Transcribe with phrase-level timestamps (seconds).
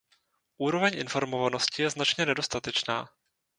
[0.57, 3.09] Úroveň informovanosti je značně nedostatečná.